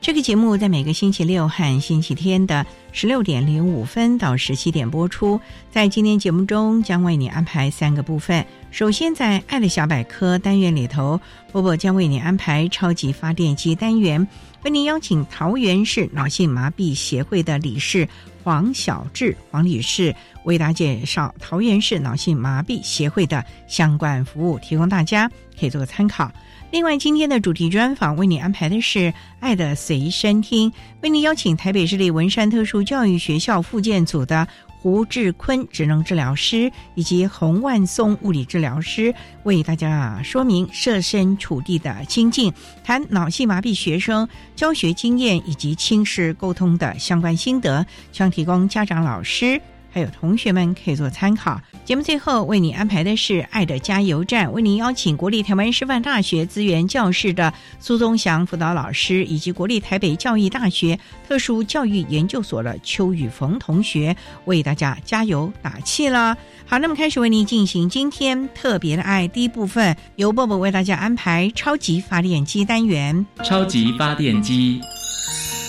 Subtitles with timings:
[0.00, 5.38] 这个节目在每个星期六和星期天的十六点零五分到十七点播出。
[5.70, 8.46] 在今天节目中，将为你安排三个部分。
[8.70, 11.20] 首先，在“爱的小百科”单元里头，
[11.52, 14.26] 波波将为你安排超级发电机单元，
[14.62, 18.06] 为您邀请桃园市脑性麻痹协会的理事
[18.44, 26.30] 黄小志黄理事为大家介绍桃园市脑性麻痹协会的相关服务，提供大家可以做个参考。
[26.70, 28.98] 另外，今天的主题专访为你安排的是
[29.40, 30.70] 《爱的随身听》，
[31.02, 34.46] 为您邀请台北市立文山特殊教育学校附建组的
[34.82, 42.50] 胡志坤职能治疗师以及洪万松物理治疗师，为大家啊说明设身处地的亲近，
[42.82, 49.60] 谈脑性麻痹学生教学经验以及亲视沟通的相关心得，将提供家长、老师。
[49.92, 51.60] 还有同学们可以做参考。
[51.84, 60.96] 节目最后为你安排的是“爱的加油站”，为您邀请国立台湾师范大学资源教室的苏宗祥辅导老师，以及国立台北教育大学
[61.26, 66.36] 特殊教育研究所的邱宇峰同学，为大家加油打气了。
[66.64, 73.26] 好，那么开始为您进行今天特别的爱第一部分，由波波为大家安排超级发电机单元。
[73.42, 74.80] 超级发电机，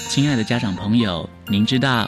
[0.08, 2.08] 亲爱的家长朋友，您知道？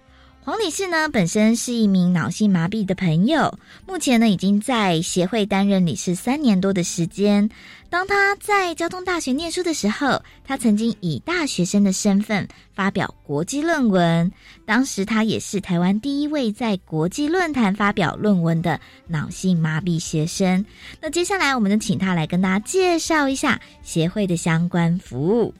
[0.43, 7.47] 黄理事呢，本身是一名脑性麻痹的朋友，目前呢已经在协会担任理事三年多的时间。
[7.91, 14.31] 当他在交通大学念书的时候，他曾经以大学生的身份发表国际论文，
[14.65, 20.65] 当时他也是台湾第一位在国际论坛发表论文的脑性麻痹学生。
[20.99, 25.53] 那接下来，我们就请他来跟大家介绍一下协会的相关服务。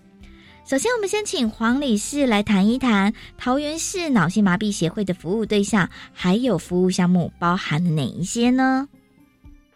[0.63, 8.87] 首先，我们先请黄理事来谈一谈桃园市脑性麻痹协会的服务对象，还有服务项目包含了哪一些呢？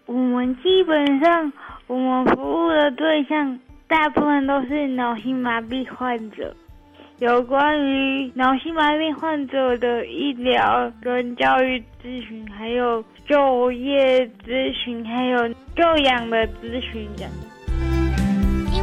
[0.06, 1.52] 我们基本上，
[1.88, 6.56] 我们服务的对象大部分都是脑性麻痹患者。
[7.20, 17.28] 有关于脑性麻痹患者的医疗跟教育咨询，还有就业咨询，还有救养的咨询等。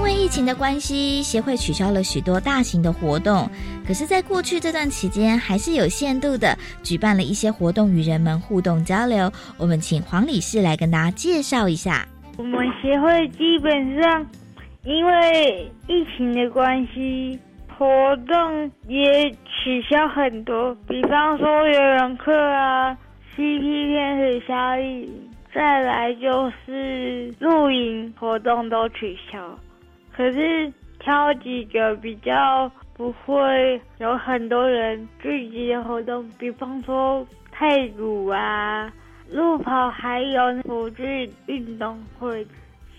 [0.02, 3.48] 因为疫情的关系，协会取消了许多大型的活动。
[3.86, 9.30] 可是，在过去这段期间，还是有限度的举办了一些活动，与人们互动交流。
[9.56, 12.04] 我们请黄理事来跟大家介绍一下。
[12.36, 14.26] 我们协会基本上
[14.82, 17.38] 因为疫情的关系，
[17.78, 17.86] 活
[18.26, 20.74] 动也取消很多。
[20.88, 22.90] 比方说游泳课啊
[23.36, 25.08] ，CP 天使效应，
[25.54, 29.38] 再来就是露营活动都取消。
[30.14, 38.92] 可是挑几个比较不会有很多人聚集的活动，比方说太古啊、
[39.30, 41.02] 路跑，还有辅助
[41.46, 42.46] 运动会，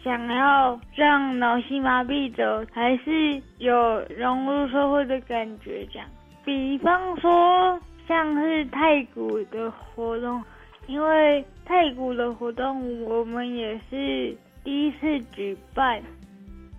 [0.03, 5.87] 想要让脑性麻痹者还是有融入社会的感觉。
[5.91, 6.07] 这样，
[6.43, 10.43] 比方说像是太古的活动，
[10.87, 14.35] 因为太古的活动我们也是。
[14.65, 16.01] 第一次举办，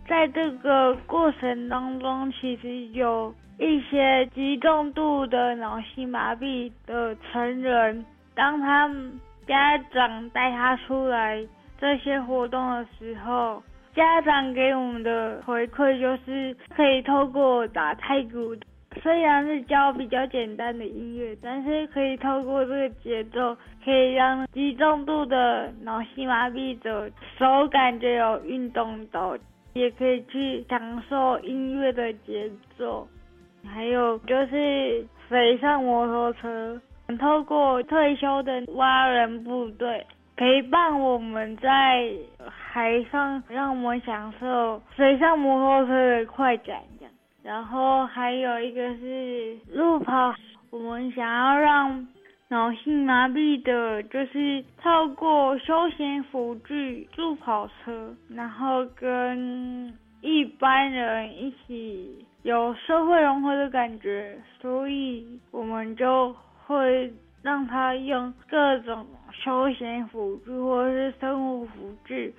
[0.06, 8.04] 在这个过程当中，其实有一些极重度的脑性麻痹的成人，
[8.34, 11.42] 当他们家长带他出来
[11.78, 13.62] 这些活动的时候，
[13.94, 18.56] 家长给我们的回馈就是可以透过打太鼓。
[19.02, 29.36] 虽然是教比较简单的音乐，但是可以透过这个节奏，可以让极重度的脑性麻痹者手感觉有运动到，
[29.74, 33.06] 也可以去享受音乐的节奏。
[33.66, 36.80] 还有就是水上摩托车，
[37.18, 40.06] 透过退休的蛙人部队
[40.36, 42.10] 陪伴我们在
[42.46, 46.78] 海上，让我们享受水上摩托车的快感。
[47.42, 50.34] 然后还有一个是路跑，
[50.70, 52.06] 我们想要让
[52.54, 66.32] 脑性麻痹的，就是透过休闲辅具助跑车，然后跟一般人一起有社会融合的感觉，所以我们就
[66.64, 67.12] 会
[67.42, 72.32] 让他用各种休闲辅具或者是生活辅具，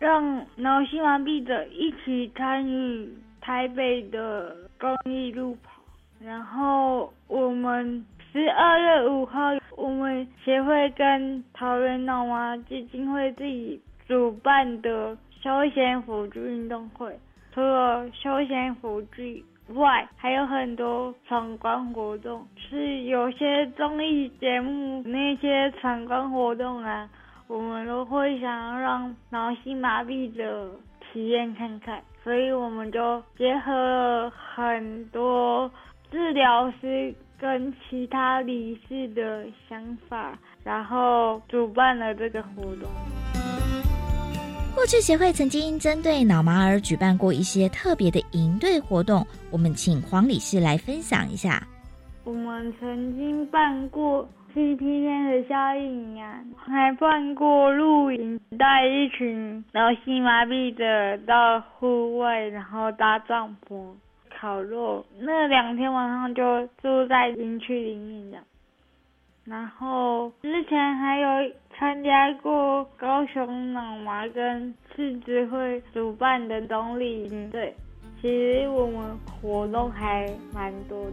[0.00, 3.08] 让脑性麻痹者一起参与。
[3.40, 5.70] 台北的公益路跑，
[6.18, 8.02] 然后我们
[8.34, 17.16] 十二月五号，我们协会跟桃园脑麻基金会自己主办的休闲辅助运动会，
[17.52, 19.22] 除了休闲辅助
[19.74, 27.08] 外，还有很多闯关活动，是有些综艺节目那些闯关活动啊，
[27.46, 30.72] 我们都会想要让脑性麻痹者
[31.12, 32.02] 体验看看。
[32.24, 35.70] 所以我们就结合了很多
[36.14, 42.88] 治疗师跟其他理事的想法，然后主办了这个活动。
[44.76, 51.60] 过去协会曾经针对脑麻儿举办过一些特别的营队活动，我们请黄理事来分享一下。
[52.22, 54.28] 我们曾经办过。
[54.54, 60.84] 七天的夏令营啊，还办过露营，带一群脑性麻痹者
[61.26, 63.84] 到户外，然后搭帐篷、
[64.44, 65.02] 烤肉。
[65.18, 68.36] 那两天晚上就住在营区里面的。
[69.42, 77.74] 然后之前还有参加过高雄脑麻跟市职会主办的冬令营，对，
[78.20, 81.12] 其实我们活动还蛮多的。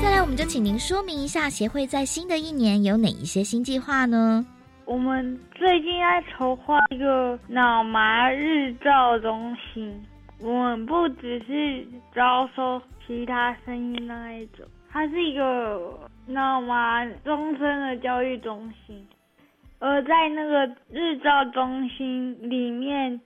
[0.00, 4.46] 再来，我们就请您说明一下协会在新的一年有哪一些新计划呢？
[4.84, 10.00] 我们最近在筹划一个脑麻日照中心，
[10.40, 15.98] 我们不只是招收其他声音那一种，它是一个
[16.28, 19.04] 脑麻终身的教育中心。
[19.80, 23.20] 而在那个日照中心里面，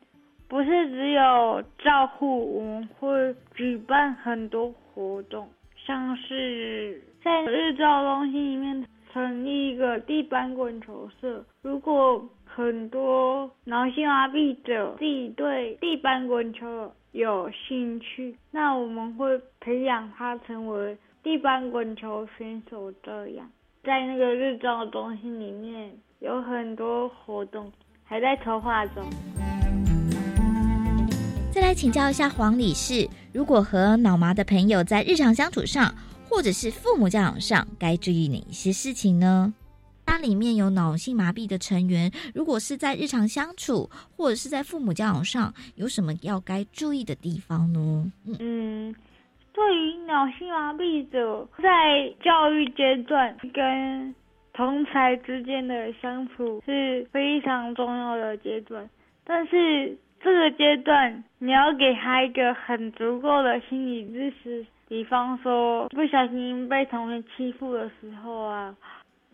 [0.49, 5.49] 不是只有照护，我们会举办很多活动。
[5.85, 22.91] 像是在日照中心里面成立一个地板滚球社，如果很多脑性麻痹者自己对地板滚球有兴趣，那我们会培养他成为地板滚球选手。
[23.03, 23.47] 这样，
[23.85, 27.71] 在那个日照中心里面有很多活动，
[28.03, 29.05] 还在筹划中。
[31.53, 35.95] 再来请教一下黄理事，如果和脑麻的朋友在日常相处上，
[36.31, 39.53] 或者是父母教养上，该注意哪一些事情呢？
[40.13, 48.13] 家里面有脑性麻痹的成员，如果是在日常相处，或者是在父母教养上，有什么要该注意的地方呢？
[48.39, 48.95] 嗯，
[49.55, 54.15] 对于脑性麻痹者，在教育阶段跟
[54.53, 58.87] 同才之间的相处是非常重要的阶段，
[59.25, 59.97] 但是。
[60.25, 68.73] 这个阶段，你要给他一个很足够的心理支持，比方说不小心被同学欺负的时候啊，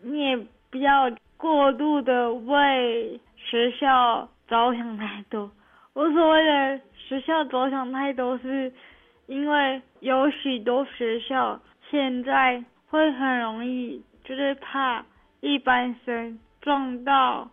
[0.01, 0.35] 你也
[0.71, 5.49] 不要过度的为学校着想太多。
[5.93, 8.71] 我所谓的学校着想太多，是
[9.27, 11.59] 因为有许多学校
[11.89, 15.03] 现在会很容易，就是怕
[15.41, 17.49] 一般生撞到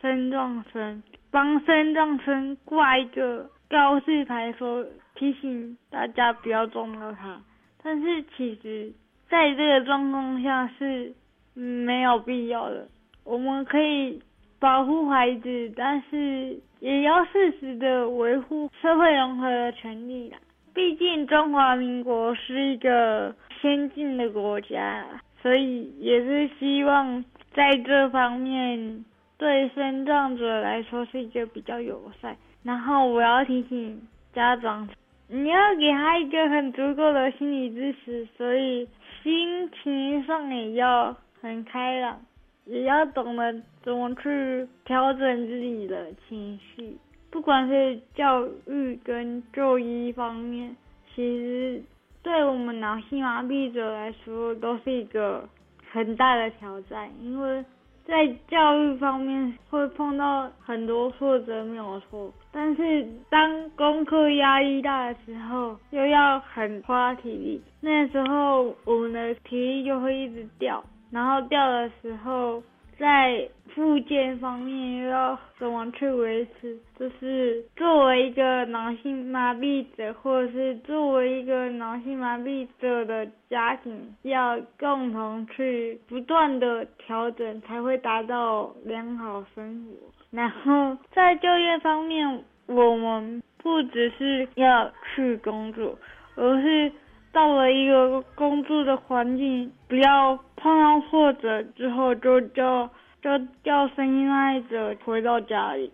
[0.00, 1.02] 身撞生。
[1.30, 4.84] 帮身撞生挂一个告示牌，说
[5.14, 7.40] 提醒大家不要撞到他。
[7.82, 8.92] 但是其实，
[9.28, 11.12] 在这个状况下是
[11.60, 12.86] 没有必要的。
[13.24, 14.22] 我们可以
[14.58, 20.38] 保护孩子，但是也要适时的维护社会融合的权利啦。
[20.72, 25.04] 毕竟中华民国是一个先进的国家，
[25.42, 29.04] 所以也是希望在这方面。
[29.36, 32.36] 对生障者来说是一个比较友善。
[32.64, 34.02] 然后我要提醒
[34.34, 34.88] 家长，
[35.28, 38.88] 你要给他一个很足够的心理支持，所以
[39.22, 42.20] 心情上也要很开朗，
[42.66, 46.96] 也要懂得怎么去调整自己的情绪。
[47.30, 50.76] 不管是教育跟就医方面，
[51.14, 51.82] 其实
[52.22, 55.48] 对我们脑性麻痹者来说都是一个
[55.90, 57.64] 很大的挑战，因为。
[58.08, 62.32] 在教育方面会碰到很多挫折，没有错。
[62.50, 72.62] 但是当功课压力大的时候，又要很花体力，那时候我们的体力就会一直掉，然后掉的时候。
[72.98, 76.76] 在附件方面又要怎么去维持？
[76.98, 89.92] 就是作为一个脑性麻痹者，或者是作为一个脑性麻痹者的家庭，要共同去不断的调整，才会达到良好生活。
[90.32, 95.96] 然后在就业方面，我们不只是要去工作，
[96.34, 96.90] 而是
[97.32, 102.88] 到了一个工作的环境，不要碰到挫折之后就叫
[103.22, 103.30] 就
[103.62, 105.90] 叫声音爱者回到家里。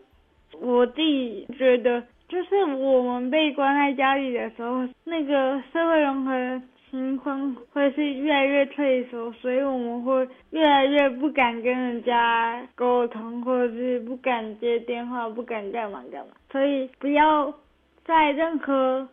[0.60, 16.34] 我自己觉得，就是我们被关在家里的时候，那个社会融合情况会是越来越退缩，所以我们会越来越不敢跟人家沟通，或者是不敢接电话，不敢干嘛干嘛。
[16.52, 17.52] 所以不要
[18.04, 19.08] 在任何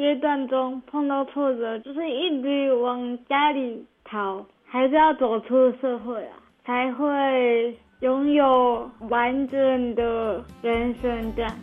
[0.00, 11.32] 阶段中碰到挫折，就是一直往家里逃，还是要走出社会啊，才会拥有完整的人生。
[11.36, 11.54] 这样。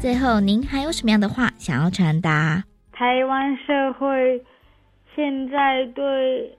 [0.00, 2.64] 最后，您还有什么样的话想要传达？
[2.92, 4.42] 台湾社会
[5.14, 6.56] 现在对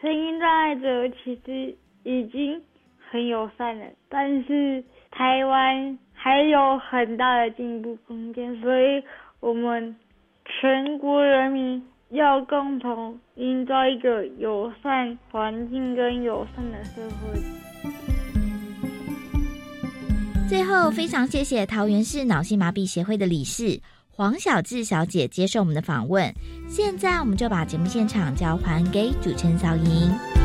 [0.00, 2.60] 声音障碍者其实已经
[3.08, 9.00] 很友善了，但是台湾还有很大的进步空间，所以。
[9.40, 9.94] 我们
[10.44, 17.40] 全国人民要共同营造一个友善环境跟友善的社会。
[20.48, 26.32] 最后，非常谢谢桃园市脑性麻痹协会的理事黄小智小姐接受我们的访问。
[26.66, 30.37] 现在，我们就把节目现场交还给主持人小莹。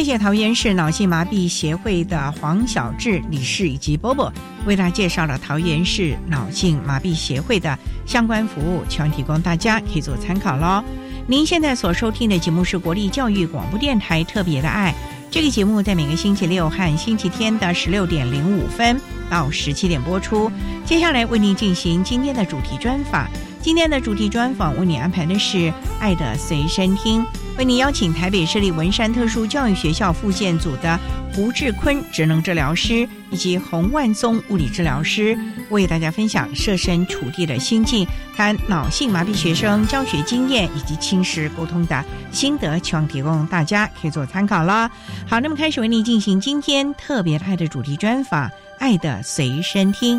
[0.00, 4.32] 谢谢桃园市脑性麻痹协会的黄小志理事以及波波
[4.64, 10.82] 为大家介绍了桃园市脑性麻痹协会的相关服务，希望提供大家可以做参考喽。
[11.26, 14.94] 您现在所收听的节目是国立教育广播电台特别的爱，
[15.30, 20.50] 这个节目在每个星期六和星期天的十六点零五分到十七点播出。
[20.82, 23.28] 接下来为您进行今天的主题专访，
[23.62, 25.58] 今天的主题专访为你安排的是
[26.00, 27.22] 《爱的随身听》。
[27.58, 30.98] 为你邀请台北市立文山特殊教育学校复健组的
[31.34, 35.36] 胡志坤职能治疗师以及洪万松物理治疗师，
[35.68, 42.02] 为大家分享设身处地的心境，谈脑性麻痹学生教学经验以及亲师沟通的
[42.32, 44.90] 心得，希望提供大家可以做参考啦。
[45.28, 48.48] 好，那么开始为您进行今天特别爱的主题专访，
[48.78, 50.18] 《爱的随身听》。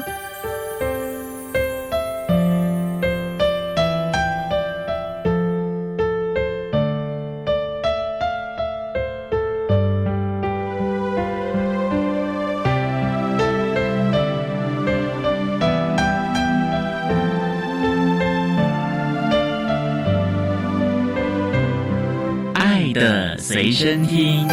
[22.94, 24.48] 的随身听。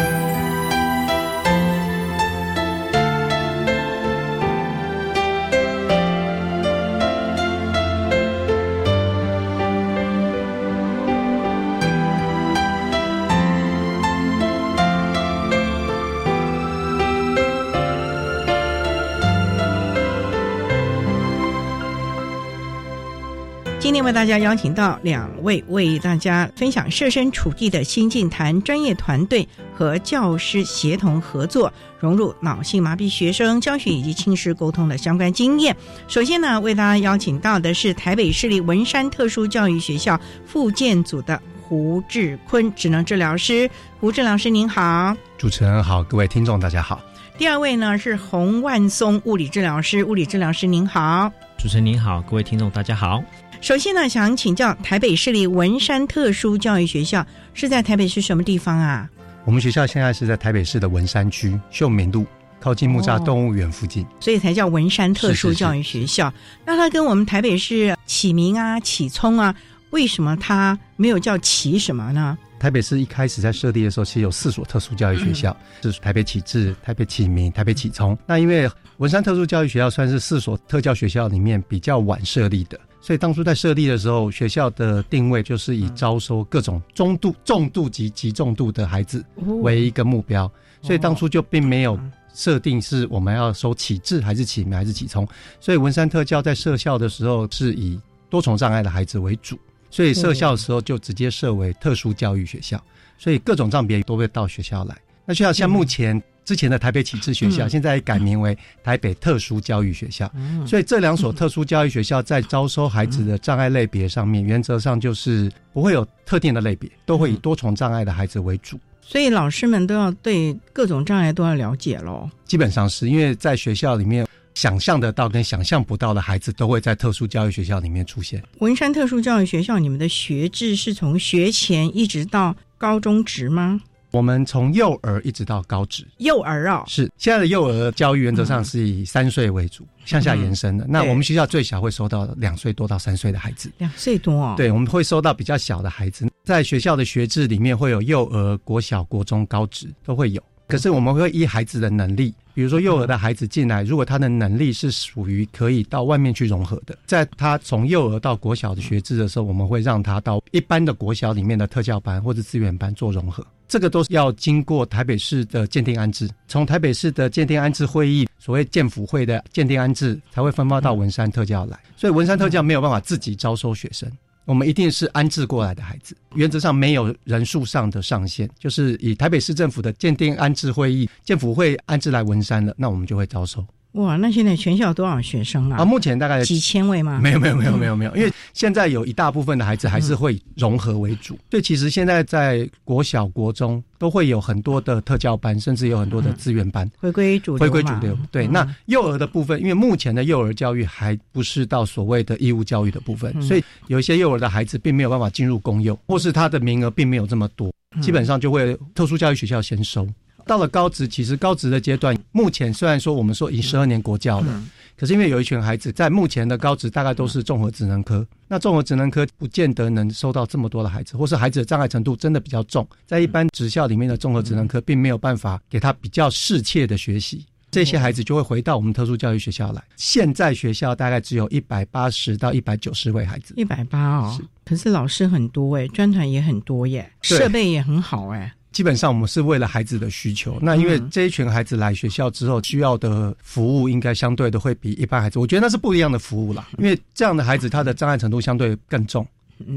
[24.19, 35.73] 大家邀请到两位为大家分享设身处地的心境谈专业团队和教师协同合作融入脑性麻痹学生教学以及亲师沟通的相关经验。
[36.09, 43.71] 首先呢，为大家邀请到的是台北市立文山特殊教育学校复健组的胡志坤职能治疗师。
[44.01, 47.01] 胡志老师您好，主持人好，各位听众大家好。
[47.37, 53.23] 第二位呢是洪万松物理治疗师，物理治疗师您好，主持人您好，各位听众大家好。
[53.61, 59.09] 首先呢，想请教台北市立文山特殊教育学校是在台北市什么地方啊？
[59.45, 62.25] 我们学校现在是在台北市的文山区秀明路。
[62.61, 66.33] 靠近木栅动物园附近，所以才叫文山特殊教育学校。
[66.65, 69.55] 那它跟我们台北市启明啊、启聪啊，
[69.91, 72.37] 为什么它没有叫启什么呢？
[72.59, 78.17] 台北市一开始在设立的时候，其实有四所特殊教育学校，是台北启智、台北启明、台北启聪。
[78.27, 89.23] 那因为文山特殊教育学校算是四所特教学校里面比较晚设立的，所以当初在设立的时候，学校的定位就是以招收各种中度、重度及极重度的孩子
[89.61, 90.51] 为一个目标，
[90.81, 91.99] 所以当初就并没有
[92.33, 95.27] 设定是我们要收启智还是启明还是启聪。
[95.59, 99.57] 所以文山特教在设校的时候是以多重障碍的孩子为主。
[99.91, 102.79] 所以设校的时候就直接设为特殊教育学校，
[103.17, 104.95] 所以各种障别都会到学校来。
[105.25, 110.27] 那学校像目前之前的台北启智学校，现在改名为台北特殊教育学校。
[110.65, 118.79] 所以这两所特殊教育学校在招收孩子的障碍类别上面，原则上就是不会有特定的类别，都会以多重障碍的孩子为主。
[118.99, 122.27] 所以老师们都要对各种障碍都要了解喽。
[122.45, 124.25] 基本上是因为在学校里面。
[124.55, 128.43] 想象得到跟想象不到的孩子都会在特殊教育学校里面出现。
[128.57, 133.79] 文山特殊教育学校，你们的学制是从学前一直到高中职吗？
[134.11, 136.05] 我们从幼儿一直到高职。
[136.17, 140.85] 幼儿啊，是现在的幼儿教育原则上是以三岁为主，向下延伸的。
[140.89, 143.71] 那我们学校最小会收到两岁多到三岁的孩子。
[143.77, 144.53] 两岁多哦。
[144.57, 146.27] 对，我们会收到比较小的孩子。
[146.43, 150.41] 在学校的学制里面会有幼儿、国小、国中、高职都会有。
[150.67, 163.43] 可是我们会依孩子的能力，比如说幼儿的孩子进来，如果他的能力是属于可以到外面去融合的，在他从幼儿到国小的学制的时候，我们会让他到一般的国小里面的特教班或者资源班做融合。
[163.69, 171.79] 这个都是要经过台北市的鉴定安置，从台北市的鉴定安置会议，所谓建辅会的鉴定安置，才会分发到文山特教来。
[171.95, 174.11] 所以文山特教没有办法自己招收学生。
[174.45, 183.63] 我们一定是安置过来的孩子，原则上没有人数上的上限，就是以台北市政府的鉴定安置会议、建府会安置来文山了，那我们就会招收。
[183.93, 185.77] 哇，那现在全校多少学生啊？
[185.79, 187.19] 啊，目前大概几千位吗？
[187.21, 191.37] 没有，没有，没有，没有，没有， 因为现在有一大部分的孩子还是会融合为主。
[191.49, 198.15] 所以其实现在在国小、国中都会有很多的特教班，甚至有很多的资源班，回归主回归主流。
[198.31, 210.07] 对，那幼儿的部分，因为目前的幼儿教育还不是到所谓的义务教育的部分，所以有一些幼儿的孩子并没有办法进入公幼，或是他的名额并没有这么多，基本上就会特殊教育学校先收。
[210.49, 214.63] 到了高职，其实高职的阶段，目前虽然说我们说已十二年国教了，
[214.97, 218.25] 可是因为有一群孩子在目前的高职，大概都是综合职能科。
[218.47, 229.83] 那综合职能科不见得能收到这么多的孩子，或是孩子的障碍程度真的比较重，在一般职校里面的综合职能科，并没有办法给他比较适切的学习，这些孩子就会回到我们特殊教育学校来。
[229.97, 238.51] 现在学校大概只有一百八十到一百九十位孩子，一百八哦，可是老师很多哎，专团也很多耶，设备也很好哎。
[238.71, 246.69] 基本上我们是为了孩子的需求，那因为这一群孩子来学校之后需要的服务，应该相对的会比一般孩子，我觉得那是不一样的服务啦。
[246.77, 249.27] 因为这样的孩子他的障碍程度相对更重，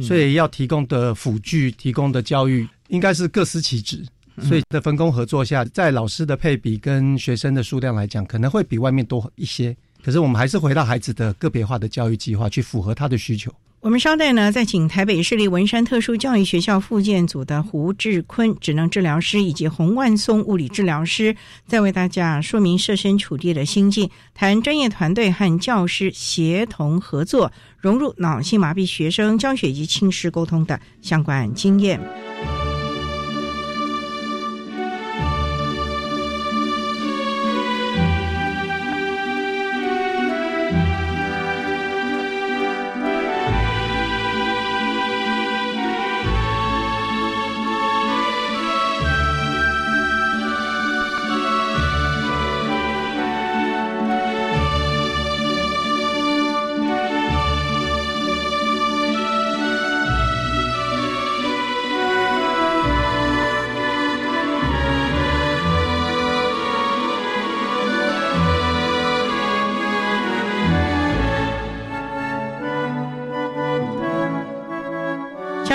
[0.03, 4.05] 所以要提供的辅具、提供的教育应该是各司其职。
[4.41, 9.77] 所以的分工合作下，在老师的配比跟学生的数量来讲，可能会比外面多一些。
[10.03, 13.53] 可是我们还是回到孩子的个别化的教育计划，去符合他的需求。
[13.83, 21.35] 我们稍待呢，再请台北市立文山特殊教育学校附建组的胡志坤职能治疗师以及洪万松物理治疗师，
[21.67, 32.01] 再为大家说明设身处地的心境，谈专业团队和教师协同合作，融入脑性麻痹学生教学及亲师沟通的相关经验。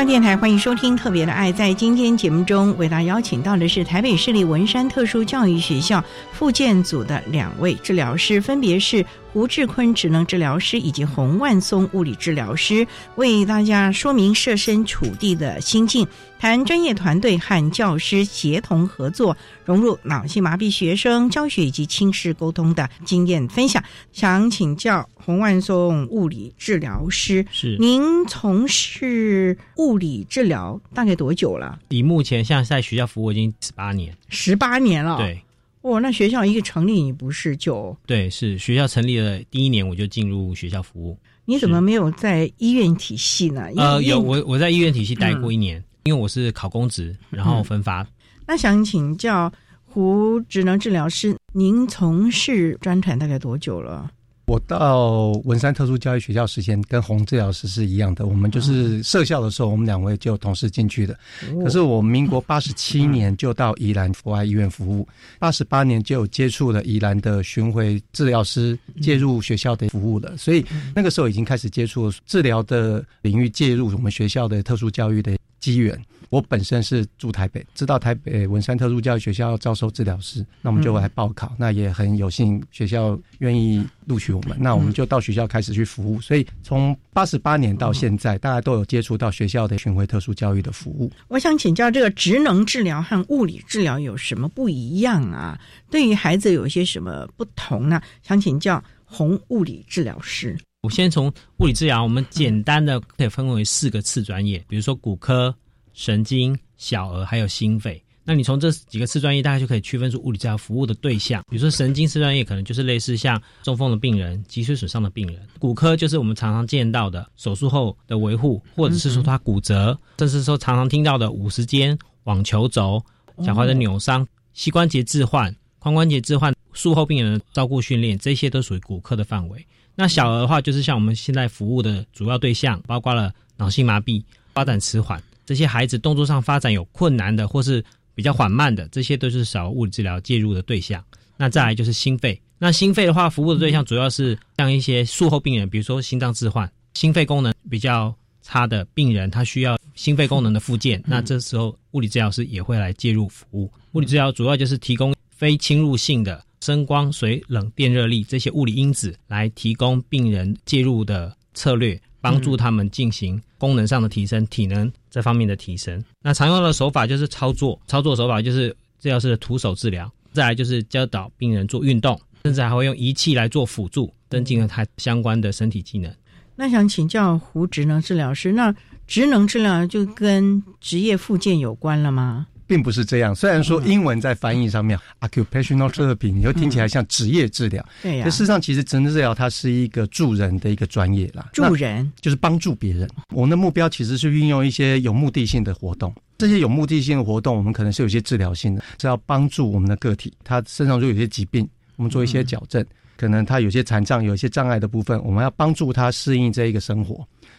[0.07, 1.51] 电台欢迎收听《特别的爱》。
[1.55, 9.05] 在今天节目中，为大家邀请到的是台北市立文山特殊教育学校复健组的两位治疗师，分别是。
[9.37, 16.07] 胡志坤职能治疗师以及洪万松物理治疗师为大家说明设身处地的心境，
[16.39, 23.83] 谈专业团队和教师协同合作，融入脑性麻痹学生教学以及亲师沟通的经验分享。
[24.11, 31.77] 想请教洪万松物理治疗师，是您从事物理治疗大概多久了？
[31.89, 35.17] 以目前像在学校服务已经十八年，十八年了。
[35.17, 35.39] 对。
[35.87, 41.17] 哦，那学校一个成立，你不是就对，是学校成立了第一年我就进入学校服务。
[41.45, 43.69] 你怎么没有在医院体系呢？
[43.77, 48.05] 呃，有我我在医院体系待过一年，因为我是考公职，然后分发。
[48.45, 49.51] 那想请教
[49.85, 54.11] 胡职能治疗师，您从事专产大概多久了？
[54.47, 61.19] 我到文山特殊教育学校时间跟洪治疗师是一样的，我们就是设校的时候，我们两位就同时进去的。
[61.61, 65.05] 可是我民国八十七年就到宜兰福爱医院服务，
[65.37, 76.01] 八十八年就接触了宜兰的巡回治疗师介入学校的服务了，所以那个时候已经开始接触治疗的领域，介入我们学校的特殊教育的机缘。
[76.29, 86.19] 我本身是住台北，知道台北文山特殊教育学校要招收治疗师，那我们就来报考，那也很有幸学校愿意录取我们，那我们就到学校开始去服务。
[86.19, 91.11] 所以从八十八年到现在，大家都有接触到学校的巡回特殊教育的服务。
[91.27, 95.59] 我想请教，这个职能治疗和物理治疗有什么不一样啊？
[95.89, 98.01] 对于孩子有一些什么不同呢？
[98.21, 100.57] 想请教红物理治疗师。
[100.81, 105.55] 我先从物理治疗，我们简单的可以分为四个次专业，比如说骨科。
[105.97, 111.43] 神经、小儿还有心肺，那你从这几个次专业，大概就可以区分出物理治疗服务的对象。
[111.49, 123.03] 比如说神经次专业，可能就是类似像中风的病人、脊髓损伤的病人；骨科就是我们常常见到的手术后的维护，或者是说他骨折，甚至说常常听到的五十肩、网球肘、
[123.43, 129.65] 脚踝的扭伤、膝关节置换、髋关节置换、术后病人的照顾训练，这些都属于骨科的范围。
[129.95, 135.19] 那小儿的话，就是像我们现在服务的主要对象，包括了脑性麻痹、发展迟缓。
[135.47, 137.81] 这些孩子动作上发展有困难的，或是
[138.13, 141.01] 比较缓慢的，这些都是少物理治疗介入的对象。
[141.37, 151.01] 那再来就是心肺，那心肺的话，服务的对象主要是像一些术后病人，比如说心脏置换、心肺功能比较差的病人，他需要心肺功能的复健。
[151.07, 153.71] 那这时候物理治疗师也会来介入服务。
[153.93, 161.97] 物理治疗主要就是提供非侵入性的声光、水、冷、电、热力这些物理因子，来提供病人介入的策略。
[162.31, 166.03] 帮助他们进行功能上的提升、体能这方面的提升。
[166.21, 170.11] 那常用的手法就是操作，操作手法就是治疗师的徒手治疗。
[170.33, 176.13] 再来就是教导病人做运动，甚至还会用仪器来做辅助，增进了他相关的身体机能。
[176.55, 178.75] 那想请教胡职能治疗师，那
[179.07, 182.47] 职能治疗就跟职业复健有关了吗？
[182.67, 188.25] 并不是这样，虽然说英文在翻译上面，occupational therapy，你又听起来像职业治疗，对呀。
[188.25, 193.09] 可事实上，其实职能治疗它是一个助人的一个专业啦，助人就是帮助别人。
[193.33, 207.15] 我们的目标其实是运用一些有目的性的活动，这些有目的性的活动，我们可能是有些治疗性的，是要帮助我们的个体，他身上就有些疾病，我们做一些矫正，可能他有些残障，有一些障碍的部分，我们要帮助他适应这一个生活。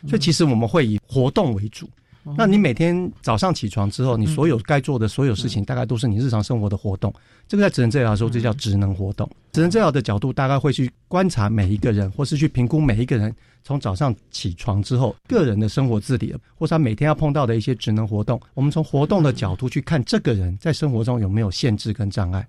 [0.06, 1.88] 所以，其实我们会以活动为主。
[2.36, 7.12] 那你每天早上起床之后，你所有该做的所有事情，大概都是你日常生活的活动。
[7.46, 9.28] 这个在职能治疗的时候，这叫职能活动。
[9.52, 18.40] 职能治疗的角度，大概会去观察每一个人，或是去评估每一个人从早上起床之后个人的生活自理，或是他每天要碰到的一些职能活动。
[18.54, 22.46] 我们从活动的角度去看这个人在生活中有没有限制跟障碍。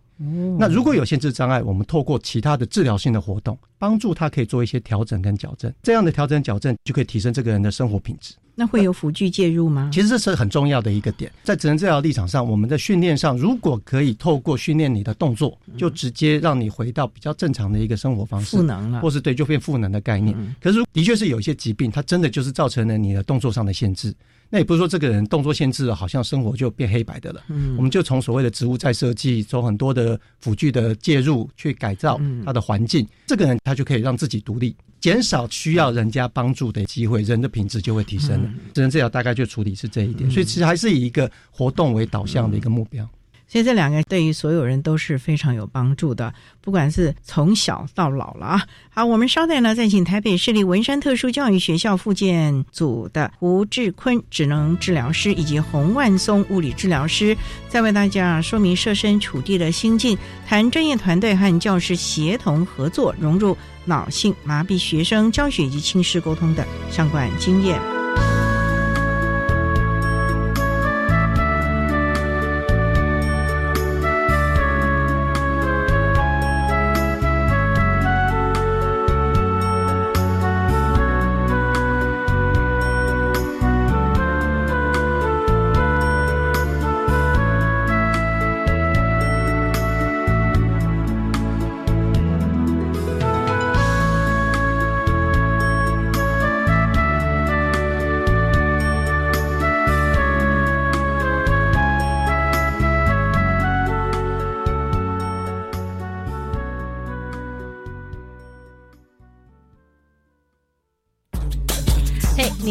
[0.57, 5.73] 那如果有限制障碍，我们透过其他的治疗性的活动，帮助他可以做一些调整跟矫正。
[5.81, 8.33] 这样的调整矫正就可以提升这个人的生活品质。
[8.59, 9.89] 那会有辅具介入吗？
[9.93, 20.35] 其实这是很重要的一个点，在职能治疗立场上，我们在训练上，如果可以透过训练你的动作，就直接让你回到比较正常的一个生活方式，赋能了，或是对，就变赋能的概念。
[20.61, 24.13] 可是的确是有一些疾病，它真的就是造成了你的动作上的限制。
[24.49, 27.41] 那也不是说这个人动作限制了，好像生活就变黑白的了。
[27.47, 38.49] 嗯，我们就从所谓的植物再设计，从很多的辅具的介入去改造他的环境，这个人他就可以让自己独立，减少需要人家帮助的机会，人的品质就会提升了。
[38.73, 43.07] 只能治疗大概就处理是这一点，所以其实还是以一个活动为导向的一个目标。
[43.51, 46.31] 所以这两个对于所有人都是非常有帮助的，
[46.61, 48.61] 不管是从小到老了啊。
[48.89, 57.35] 好，我们稍待呢，再请台北市立文山特殊教育学校附件组的胡志坤职能治疗师以及洪万松物理治疗师，
[57.67, 60.15] 再为大家说明设身处地的心境，
[60.47, 67.98] 谈专业团队和教师协同合作，融入脑性麻痹学生教学以及轻视沟通的相关经验。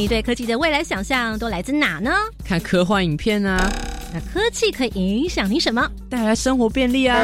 [0.09, 2.11] 你对科技的未来想象都来自哪呢？
[2.42, 3.71] 看科幻影片啊。
[4.11, 5.87] 那科技可以影响你什么？
[6.09, 7.14] 带来生活便利啊。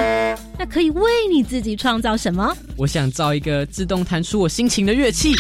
[0.58, 2.54] 那可以为你自己创造什么？
[2.76, 5.34] 我想造一个自动弹出我心情的乐器。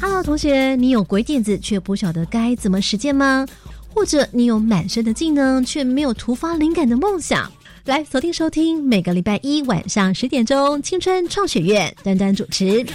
[0.00, 3.44] Hello，同学，你有鬼点子却不晓得该怎么实践吗？
[3.92, 7.50] 或者你有满身的技能却没有突发灵感的梦想？
[7.86, 12.86] 来锁定收听，每个礼拜一晚上十点钟，青春创学院，丹丹主持。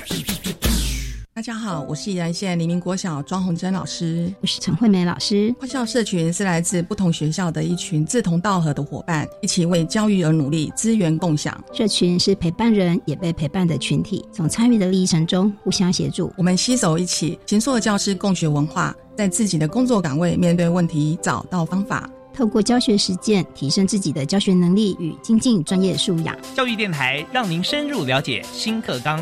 [1.35, 5.53] 大家好，我是宜兰县黎明国小庄宏珍老师，我是陈惠美老师。
[5.59, 11.61] 花校社群是来自不同学校的一群志同道合的伙伴，一起为教育而努力，资源共享。
[11.73, 16.31] 社群是陪伴人也被陪伴的群体，从参与的历程中互相协助。
[16.37, 26.33] 我们携手一起，形塑教师共学文化，在自己的工作岗位面对问题，找到方法，透过教学实践提升自己的教学能力与精进专业素养。
[26.55, 29.21] 教育电台让您深入了解新课纲。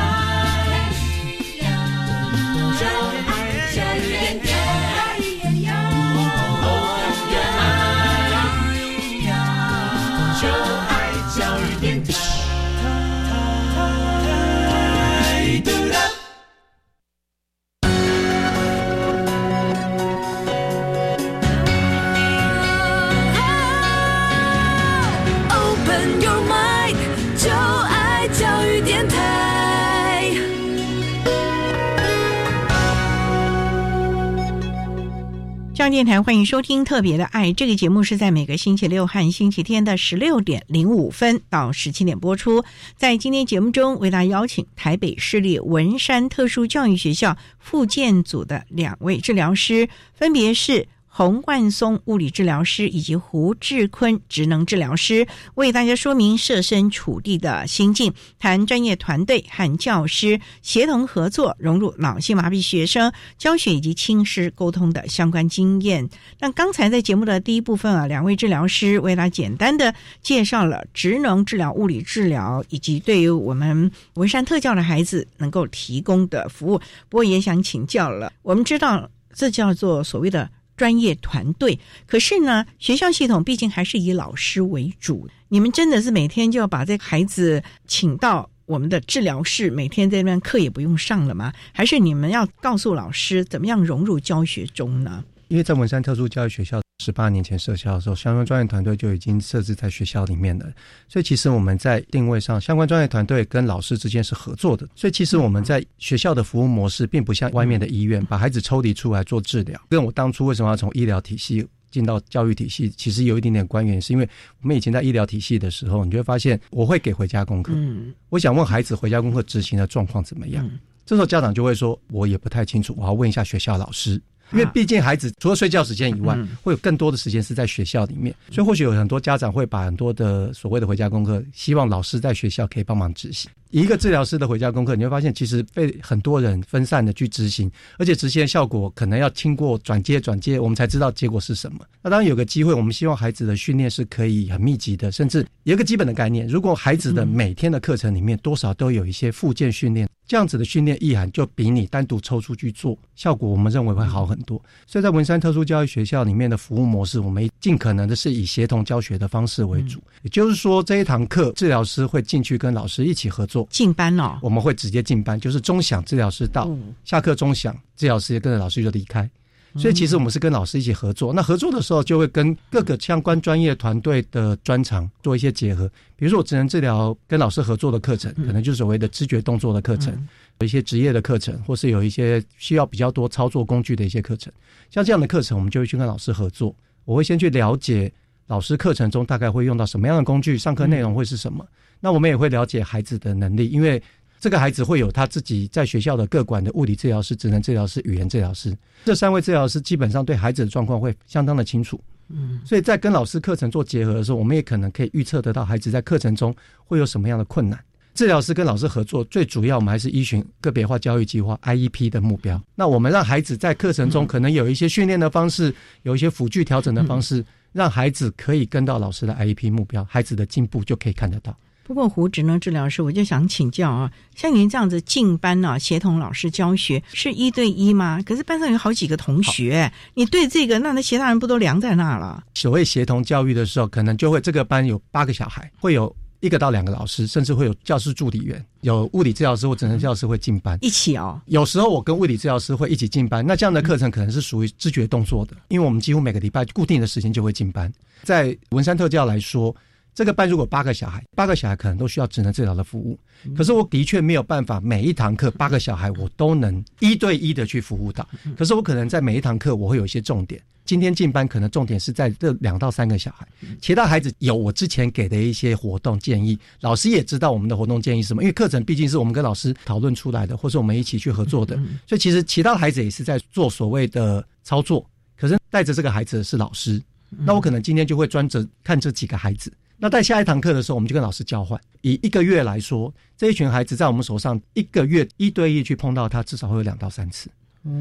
[35.91, 42.63] 电台欢迎收听《特别的爱》这个节目，是在每个星期六和星期天的十六点零五分到十七点播出。
[42.95, 50.87] 在今天节目中，为大家邀请台北市立文山特殊教育学校复健组的两位治疗师，分别是。
[51.13, 66.09] 洪冠松物理治疗师以及胡志坤职能治疗师为大家说明设身处地的心境，谈专业团队和教师协同合作，融入脑性麻痹学生教学以及亲师沟通的相关经验。
[66.39, 76.79] 那刚才在节目的第一部分啊，两位治疗师为大家简单的介绍了职能治疗、物理治疗以及对于我们文山特教的孩子能够提供的服务。
[77.09, 80.49] 不过也想请教了，我们知道这叫做所谓的。
[80.77, 85.27] 专业团队，可是呢，学校系统毕竟还是以老师为主。
[85.49, 91.53] 你们真的是每天就要把这个孩子请到我们的治疗室，每天在那边课也不用上了吗？
[91.73, 95.23] 还是你们要告诉老师怎么样融入教学中呢？
[95.49, 96.81] 因为在文山特殊教育学校。
[97.01, 100.65] 十八年前设校的时候，相关专业团队就已经设置在学校里面了。
[101.07, 104.87] 所以其实我们在定位上，相关专业团队跟老师之间是合作的。
[104.95, 109.81] 所以其实我们在学校的服务模式，并不像外面的医院把孩子抽离出来做治疗。
[109.89, 114.29] 跟我当初为什么要从医疗体系进到教育体系，其实有一点点关联，是因为
[114.61, 117.73] 我们以前在医疗体系的时候，你就会发现我会给回家功课。
[117.75, 120.69] 嗯，我想问孩子回家功课执行的状况怎么样？
[121.03, 124.21] 这时候家长就会说，我也不太清楚，我要问一下学校老师。
[124.51, 133.49] 因为毕竟孩子除了睡觉时间以外，会有更多的时间是在学校里面，所以或许有很多家长会把很多的所谓的回家功课，希望老师在学校可以帮忙执行。
[133.71, 141.79] 一个治疗师的回家功课，你会发现其实被很多人分散的去执行，而且执行的效果可能要经过转接转接，我们才知道结果是什么。
[142.01, 150.07] 那当然有个机会，我们希望孩子的训练是可以很密集的，甚至有一个基本的概念，如果孩子的每天的课程里面多少都有一些附件训练。
[150.27, 154.61] 这样子的训练意涵就比你单独抽出去做效果，我们认为会好很多。
[154.87, 159.99] 所以在文山特殊教育学校里面的服务模式，我们尽可能的是以协同教学的方式为主。
[160.21, 166.69] 也就是说，这一堂课治疗师会进去跟老师一起合作进班哦，我们会直接进班，就是钟响治疗师到
[167.03, 169.29] 下课钟响，治疗师也跟着老师就离开。
[169.77, 175.89] 所以其实我们是跟老师一起合作，那合作的时候就会跟各个相关专业团队的专长做一些结合。
[176.17, 180.13] 比如说，我职能治疗跟老师合作的课程，可能就是所谓的知觉动作的课程，
[180.59, 184.51] 有一些职业的课程，或是有一些需要比较多操作工具的一些课程。
[184.89, 186.75] 像这样的课程，我们就会去跟老师合作。
[187.05, 188.11] 我会先去了解
[188.47, 191.65] 老师课程中大概会用到什么样的工具，上课内容会是什么。
[192.01, 194.01] 那我们也会了解孩子的能力，因为
[194.39, 202.01] 这个孩子会有他自己在学校的各管的物理治疗师、职能治疗师、语言治疗师，这三位治疗师基本上对孩子的状况会相当的清楚。
[202.29, 207.79] 嗯，所以在跟老师课程做结合的时候，我们也可能可以预测得到孩子在课程中会有什么样的困难。
[208.13, 212.61] 治疗师跟老师合作，最主要我们还是依循个别化教育计划 IEP 的目标。
[212.75, 221.55] 那我们让孩子在课程中可能有一些训练的方式，有一些辅具调整的方式，让孩子可以跟到老师的 IEP 目标，孩子的进步就可以看得到。
[221.83, 228.21] 不过，胡职能治疗师，我就想请教啊，像您这样子进班啊，协同老师教学是一对一吗？
[228.25, 232.41] 可是班上有好几个同学，你对这个，那那其他人不都凉在那了？
[232.53, 241.41] 所谓协同教育的时候，可能就会这个班有八个小孩，会有一个到两个老师，甚至会有教师助理员，有物理治疗师或整能教师会进班一起哦。
[241.47, 247.91] 有时候我跟物理治疗师会一起进班，那这样的课程可能是属于知觉动作的，因为我们几乎每个礼拜固定的时间就会进班。
[248.23, 249.75] 在文山特教来说。
[250.13, 253.17] 这个班如果八个小孩，八个小孩可能都需要智能治疗的服务，
[253.55, 258.27] 可是我的确没有办法每一堂课八个小孩我都能一对一的去服务到。
[258.57, 263.47] 可是我可能在每一堂课我会有一些重点，今天进班可能重点是在这两到三个小孩，
[263.81, 279.71] 其他孩子有我之前给的一些活动建议，老师也知道我们的活动建议是什么，因为课程毕竟是我们跟老师讨论出来的，或是我们一起去合作的，所以其实其他的孩子也是在做所谓的操作，可是带着这个孩子的是老师，那我可能今天就会专责看这几个孩子。
[280.01, 281.79] 那在下一堂课的时候，我们就跟老师交换。
[282.01, 287.51] 以一个月来说，这一群孩子在我们手上一个月一对一去碰到他，至少会有两到三次。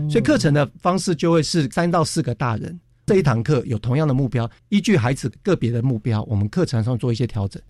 [0.08, 7.60] 所以课程的方式就会是三到四个大人这一堂课有同样的目标，依据孩子个别的目标，我们课程上做一些调整。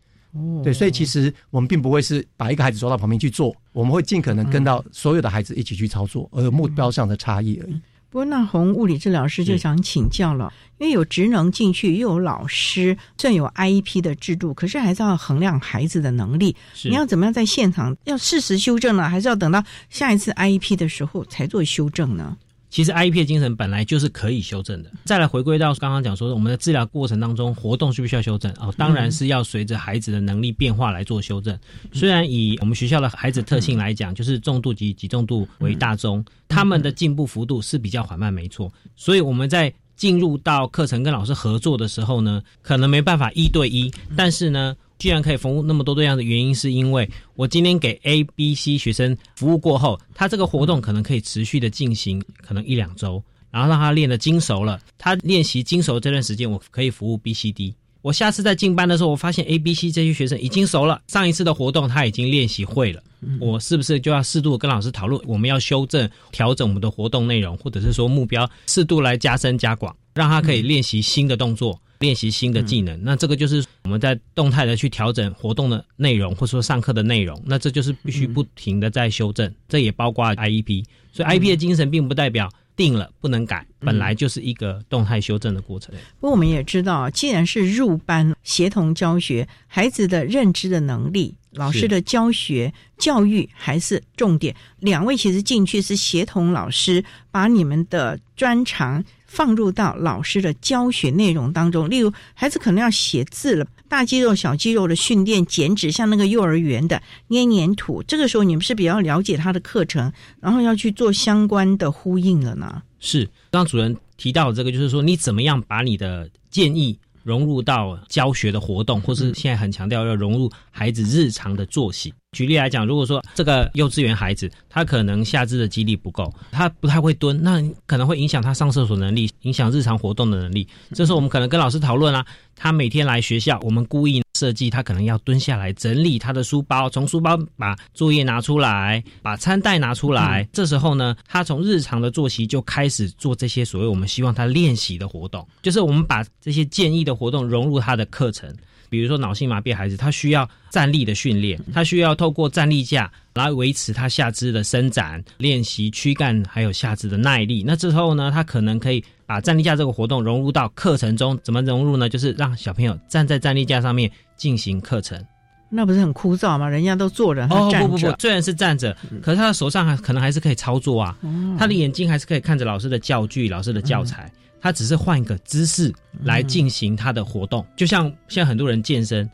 [0.62, 7.80] 对，所以其实我们并不会是把一个孩子抓到旁边去做，我们会尽可能跟到所有的孩子一起去操作，而目标上的差异而已。
[8.11, 16.57] 不过，那红物理治疗师就想请教了，因为有职能进去，又有老师，虽然有 IEP 的制度，可是还是要衡量孩子的能力。
[16.83, 19.09] 你要怎么样在现场要适时修正呢？
[19.09, 22.37] 还是要等到下一次 IEP 的时候才做修正呢？
[22.70, 24.90] 其实 IEP 的精神本来就是可以修正的。
[25.04, 28.50] 再来回归到刚刚讲说，我们的治疗过程当中活动需不需要修正？
[28.61, 31.59] 哦，当然是要随着孩子的能力变化来做修正。
[31.92, 38.72] 虽然以我们学校的孩子特性来讲，就是重度及极重度为大宗，他们的进步幅度是比较缓慢，没错。
[38.94, 44.76] 所以我们在进入到课程跟老师合作的时候呢，可能没办法一对一，但是呢。
[45.00, 54.78] 居然可以服务那么多对象的原因，是因为我今天给 A、B、C 学生服务过后，他这个活动可能可以持续的进行，可能一两周，然后让他练得精熟了。
[54.98, 57.74] 他练习精熟这段时间，我可以服务 B、C、D。
[58.02, 63.02] 我下次再进班的时候，我发现 A、B、C 这些学生已经熟了，上一次的活动他已经练习会了，
[63.40, 71.80] 我是不是就要适度跟老师讨论，我们要修正、调整我们的活动内容，或者是说目标适度来加深加广，让他可以练习新的动作。
[72.00, 80.84] 练习新的技能，那这个就是我们在动态的去调整活动的内容，或者说上课的内容，那这就是必须不停的在修正，这也包括 IEP。
[81.12, 85.94] 所以 IEP 的精神并不代表定了不能改，本来就是一个动态修正的过程。
[86.18, 94.56] 不过我们也知道，既然是入班协同教学，孩子的认知的能力，老师的教学教育还是重点。
[94.78, 99.04] 两位其实进去是协同老师，把你们的专长。
[99.30, 112.82] 放入到老师的教学内容当中，例如孩子可能要写字了，大肌肉、小肌肉的训练、剪纸，像那个幼儿园的捏黏土，这个时候你们是比较了解他的课程，然后要去做相关的呼应了呢？
[112.98, 122.12] 是，刚主任提到这个，就是说你怎么样把你的建议融入到教学的活动，或是现在很强调要融入孩子日常的作息。
[122.32, 130.66] 举例来讲，如果说这个幼稚园孩子他可能下肢的肌力不够，他不太会蹲，那可能会影响他上厕所能力，影响日常活动的能力。
[130.92, 140.48] 这时候我们可能跟老师讨论啊，他每天来学校，我们故意设计他可能要蹲下来整理他的书包，从书包把作业拿出来，把餐袋拿出来。
[140.52, 148.54] 这时候呢，他从日常的作息就开始做这些所谓我们希望他练习的活动，就是我们把这些建议的活动融入他的课程。
[148.90, 157.64] 比如说脑性麻痹孩子，他需要站立的训练，他需要透过站立架来维持他下肢的伸展，练习躯干还有下肢的耐力。
[157.67, 161.38] 那之后呢，他可能可以把站立架这个活动融入到课程中。
[161.42, 162.08] 怎么融入呢？
[162.08, 165.25] 就是让小朋友站在站立架上面进行课程。
[165.73, 166.69] 那不是很枯燥吗？
[166.69, 171.17] 人家都坐着，哦不不不，虽然是站着，可是他的手上还可能还是可以操作啊。
[171.56, 174.29] 他的眼睛还是可以看着老师的教具、老师的教材。
[174.61, 175.92] 他只是换一个姿势
[176.23, 179.25] 来进行他的活动，就像现在很多人健身，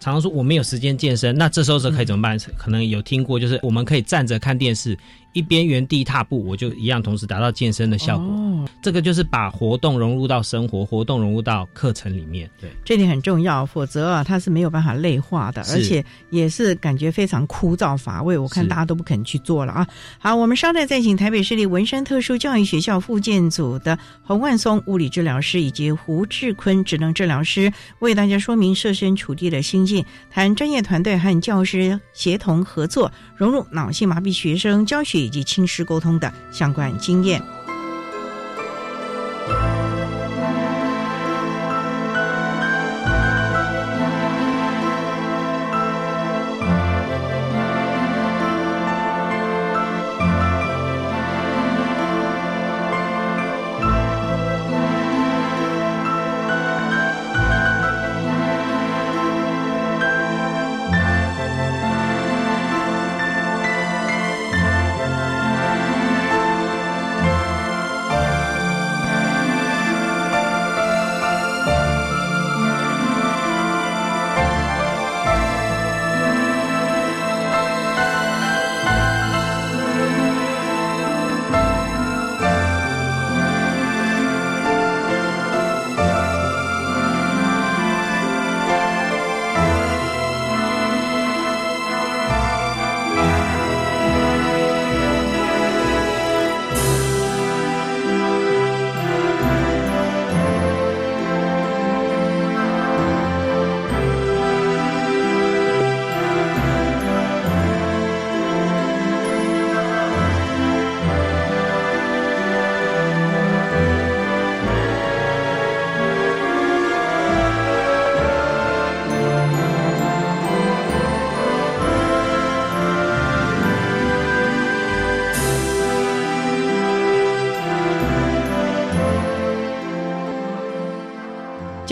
[0.00, 2.38] 常常说我没有时间健身，那这时候是可以怎么办？
[2.56, 4.98] 可能有听过，就是我们可以站着看电视，
[5.32, 8.26] 一边原地踏步，我就一样同时达到健身的效果。
[8.26, 8.46] 哦
[8.82, 12.48] 这个就是把活动融入到生活，活动融入到课程里面。
[12.60, 18.36] 对，这点很重要，否则啊，它是没有办法内化的，而且也是感觉非常枯燥乏味。
[18.36, 19.86] 我看大家都不肯去做了啊。
[20.18, 37.42] 好，我们稍待再请台北市立文山特殊教育学校附件组的洪万松物理治疗师以及胡志坤职能治疗师为大家说明设身处地的心境，谈专业团队和教师协同合作，融入脑性麻痹学生教学以及亲师沟通的相关经验。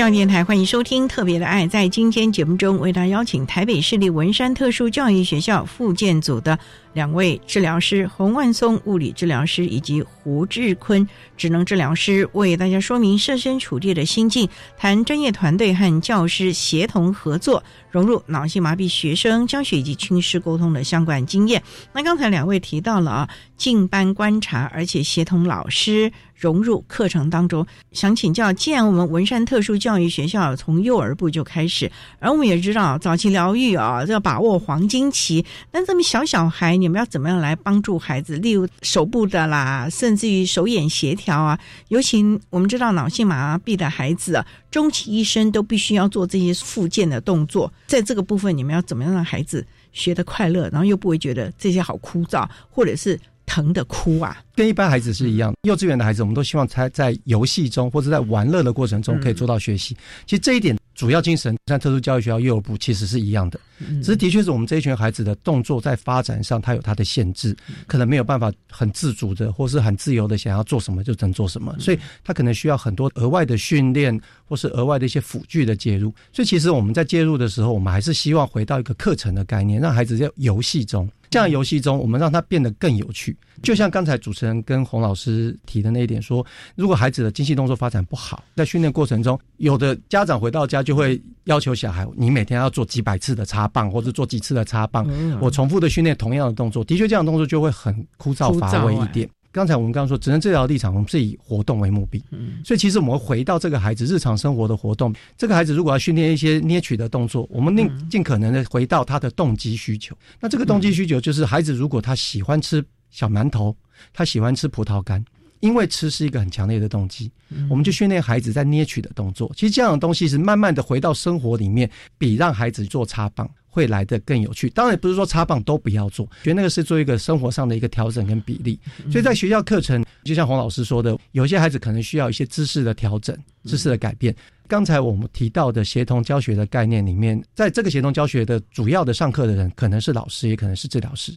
[0.08, 1.66] 教电台欢迎收听《特别的爱》。
[1.68, 6.58] 在今天节目中，为大家邀请台北市立文山特殊教育学校附件组的
[6.94, 11.06] 两位治疗师洪万松物理治疗师以及胡志坤
[11.36, 14.48] 职能治疗师，为大家说明设身处地的心境，
[14.78, 21.62] 谈专业团队和教师协同合作，融入脑性麻痹学生教学以及亲师沟通的相关经验。
[21.92, 23.28] 那刚才两位提到了啊，
[23.58, 26.10] 进班观察，而且协同老师。
[26.38, 38.36] 融入课程当中，想请教，既然我们文山特殊教育学校从幼儿部就开始，而我们也知道早期疗愈啊，要把握黄金期，那这么小小孩，你们要怎么样来帮助孩子？
[38.36, 41.58] 例如手部的啦，甚至于手眼协调啊，
[41.88, 53.18] 尤其我们知道脑性麻痹的孩子啊，终其一生都必须要做这些复健的动作，在这个部分，你们要怎么样让孩子学得快乐，然后又不会觉得这些好枯燥，或者是？
[53.48, 55.54] 疼的哭啊，跟一般孩子是一样。
[55.62, 59.96] 幼稚园的孩子，我们都希望他在游戏中或者在玩乐的过程中可以做到学习。
[60.26, 63.58] 其实这一点主要精神，像特殊教育学校幼儿部其实是一样的。
[63.78, 76.12] 只是的确是我们这一群孩子的动作在发展上，他有他的限制，可能没有办法很自主的或是很自由的想要做什么就能做什么，所以他可能需要很多额外的训练或是额外的一些辅具的介入。
[76.32, 81.08] 所以其实我们在介入的时候，我们还是希望回到一个课程的概念，让孩子在游戏中。
[81.30, 83.36] 这样游戏中，我们让它变得更有趣。
[83.62, 95.06] 就像刚才主持人跟洪老师提的那一点说，如果孩子的精细动作发展不好，在训练过程中，有的家长回到家就会要求小孩，你每天要做几百次的插棒，或者做几次的插棒，
[95.40, 99.28] 我重复的训练同样的动作，的确这样动作就会很枯燥乏味一点。
[99.58, 110.16] 刚才我们刚刚说，职能治疗立场，我们是以活动为目的，嗯，所以其实我们回到这个孩子日常生活的活动，这个孩子如果要训练一些捏取的动作，我们尽尽可能的回到他的动机需求。
[110.38, 113.76] 那这个动机需求就是孩子如果他喜欢吃小馒头，
[114.12, 115.24] 他喜欢吃葡萄干，
[115.58, 117.28] 因为吃是一个很强烈的动机，
[117.68, 119.50] 我们就训练孩子在捏取的动作。
[119.56, 123.50] 其实这样的东西是慢慢的回到生活里面，比让孩子做插棒。
[123.68, 128.78] 会来的更有趣，当然不是说插棒都不要做，觉得那个是做一个生活上的一个调整跟比例。
[129.10, 134.34] 所以在学校课程，就像洪老师说的，有些孩子可能需要一些知识的调整、知识的改变。
[134.66, 141.32] 刚才我们提到的协同教学的概念里面，在这个协同教学的主要的上课的人，可能是老师，也可能是治疗师。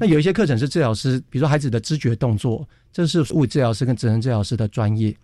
[0.00, 5.14] 那有一些课程是治疗师，比如说孩子的知觉动作，这是物理治疗师跟职能治疗师的专业。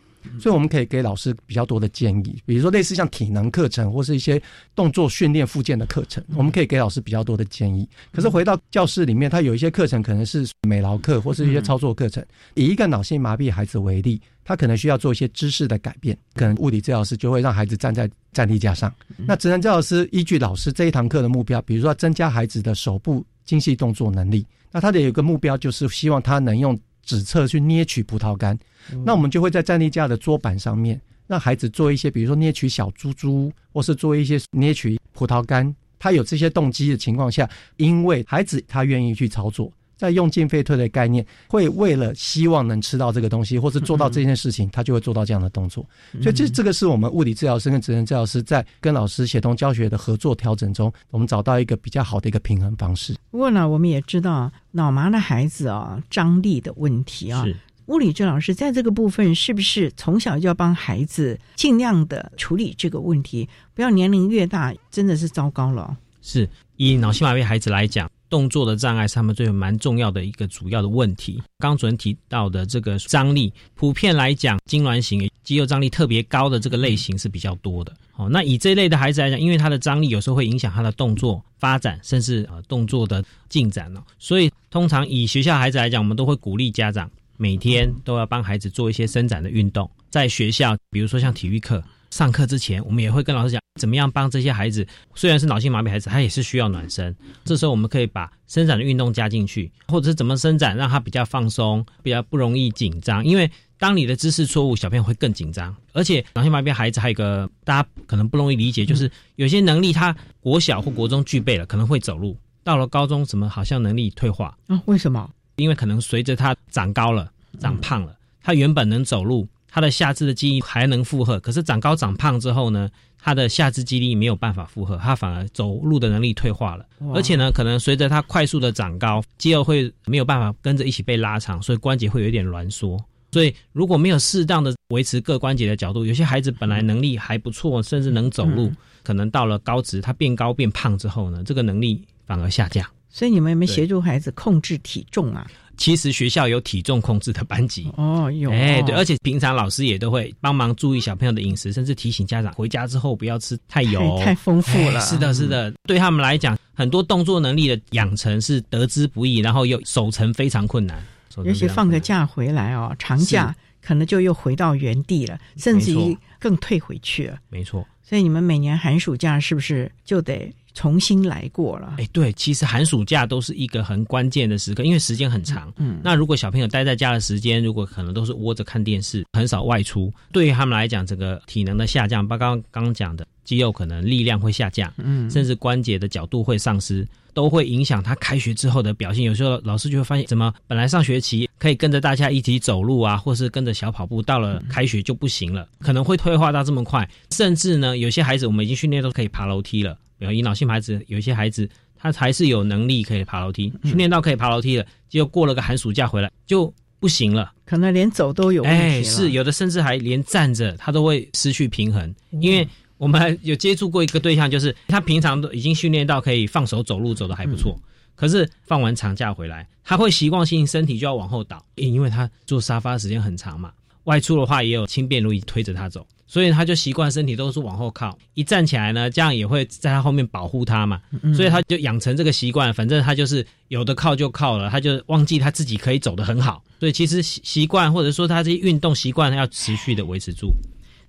[0.41, 4.41] 所以我们可以给老师比较多的建议，比如说类似像体能课程或是一些
[4.75, 7.89] 动作训练附件的课程，我们可以给老师比较多的建议。
[8.13, 12.25] 可是回到教室里面，他有一些课程可能是美劳课或是一些操作课程。
[12.55, 18.93] 以一个脑性麻痹孩子为例，他可能需要做一些知识的改变，可能物理治疗师就会让孩子站在站立架上。
[19.17, 26.79] 那职能治疗师依据老师这一堂课的目标，比如说增加孩子的手部精细动作能力，那他的有一个目标就是希望他能用。
[27.09, 28.57] 指侧去捏取葡萄干。
[29.03, 35.75] 那我们就会在站立架的桌板上面，让孩子做一些，比如说捏取小珠珠，或是做一些捏取葡萄干。
[35.99, 37.49] 他有这些动机的情况下，
[37.79, 39.73] 因为孩子他愿意去操作。
[39.99, 45.85] 在用进废退的概念，会为了希望能吃到这个东西，或是做到这件事情，他就会做到这样的动作。
[46.23, 53.17] 所以这这个是我们物理治疗师跟职能治疗师在跟老师协同教学的合作调整中，我们找到一个比较好的一个平衡方式。
[53.31, 57.45] 不过呢，我们也知道脑麻的孩子啊，张力的问题啊，
[57.87, 63.49] 物理治疗师在这个部分是不是从小就要帮孩子尽量的处理这个问题？
[63.75, 65.97] 不要年龄越大，真的是糟糕了。
[66.21, 68.09] 是以脑性麻痹孩子来讲。
[68.29, 71.43] 动作的障碍是他们最蛮重要的一个主要的问题。
[71.59, 77.93] 刚主任提到的这个张力，普遍来讲，痉挛型肌肉张力特别高的这个类型是比较多的。
[78.17, 84.03] 哦，那以这类的孩子来讲，因为他的张力有时候会影响他的动作发展，甚至呃动作的进展哦。
[84.19, 89.89] 所以通常以学校孩子来讲，我们都会鼓励家长每天都要帮孩子做一些伸展的运动。
[90.11, 91.83] 在学校，比如说像体育课。
[92.11, 94.87] 上课之前，我们也会跟老师讲怎么样帮这些孩子。
[95.15, 97.15] 虽然是脑性麻痹孩子，他也是需要暖身。
[97.45, 103.25] 这时候我们可以把伸展的运动加进去，或者是怎么伸展让他比较放松，比较不容易紧张。
[103.25, 105.75] 因为当你的姿势错误，小朋友会更紧张。
[105.93, 114.83] 而且脑性麻痹孩子还有一个大家可能不容易理解，就是有些能力他国小或国中具备了，可能会走路，到了高中怎么好像能力退化啊？
[114.87, 115.31] 为什么？
[115.57, 117.31] 因为可能随着他长高了、
[117.61, 119.47] 长胖了，他原本能走路。
[119.79, 126.85] 他的下肢的肌力还能负荷，可是长高长胖之后呢，他的下肢肌力没有办法负荷，他反而走路的能力退化了。
[127.15, 132.99] 而且呢，可能随着他快速的长高，肌肉会没有办法跟着一起被拉长，所以关节会有一点挛缩。
[133.31, 138.73] 所以如果没有适当的维持各关节的角度，有些孩子本来能力还不错，甚至能走路，
[139.05, 142.85] 可能到了高值，他变高变胖之后呢，这个能力反而下降。
[143.11, 145.47] 所以你们有没有协助孩子控制体重啊？
[145.77, 155.01] 其实学校有体重控制的班级哦，有哎对，而且平常老师也都会帮忙注意小朋友的饮食，甚至提醒家长回家之后不要吃太油、 太丰富了。
[155.03, 161.01] 是的，是的，对他们来讲，很多动作能力的养成是得之不易，然后又守成非常困难。
[161.45, 167.39] 尤其放个假回来哦，长假可能就又回到原地了，甚至于更退回去了。
[167.49, 170.53] 没错，所以你们每年寒暑假是不是就得？
[170.79, 175.73] 重新来过了，哎，对，其实寒暑假都是一个很关键的时刻，因为时间很长。
[175.77, 187.05] 嗯，那如果小朋友待在家的时间，如果可能都是窝着看电视，很少外出，对于他们来讲，整个体能的下降，包括刚刚讲的肌肉可能力量会下降，嗯，甚至关节的角度会丧失，
[187.35, 189.25] 都会影响他开学之后的表现。
[189.25, 199.99] 有时候老师就会发现，怎么本来上学期可以跟着大家一起走路啊，或是跟着小跑步，到了开学就不行了，可能会退化到这么快，甚至呢，有些孩子我们已经训练都可以爬楼梯了。
[200.19, 212.15] 比如引导性孩子，有一些孩子他还是有能力可以爬楼梯，训练到可以爬楼梯了，结果过了个寒暑假回来就不行了，可能连走都有问题哎，是有的，甚至还连站着他都会失去平衡。
[212.41, 212.67] 因为
[212.97, 217.81] 我们有接触过一个对象，就是他平常都已经训练到可以放手走路，走的还不错，
[218.17, 223.73] 可是放完长假回来，他会习惯性身体就要往后倒，因为他坐沙发时间很长嘛，
[224.09, 226.05] 外出的话也有轻便轮椅推着他走。
[226.31, 231.01] 所以他就习惯身体都是往后靠，一站起来呢，这样也会在他后面保护他嘛。
[231.35, 236.63] 所以他就养成这个习惯，反正他就是有的靠就靠了，他就忘记他自己可以走得很好。
[236.79, 240.53] 所以其实习习惯或者说他这些运动习惯要持续的维持住。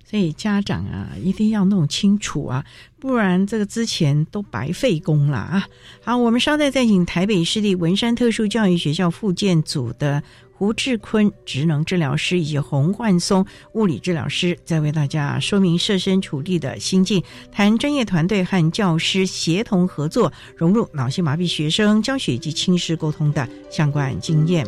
[0.08, 2.64] 所以家长啊，一定要弄清楚啊，
[2.98, 5.68] 不然这个之前都白费功了啊。
[6.02, 10.22] 好，我们稍待再请台北市立文山特殊教育学校附建组的。
[10.60, 24.66] 吴志坤职能治疗师以及洪焕松物理治疗师，在为大家说明设身处地的心境，谈专业团队和教师协同合作，融入脑性麻痹学生教学及亲师沟通的相关经验。